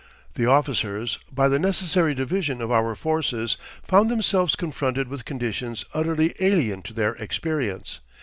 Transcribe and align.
The 0.33 0.47
officers, 0.47 1.19
by 1.31 1.47
the 1.47 1.59
necessary 1.59 2.15
division 2.15 2.59
of 2.59 2.71
our 2.71 2.95
forces, 2.95 3.55
found 3.83 4.09
themselves 4.09 4.55
confronted 4.55 5.09
with 5.09 5.25
conditions 5.25 5.85
utterly 5.93 6.33
alien 6.39 6.81
to 6.85 6.93
their 6.95 7.13
experience. 7.17 7.99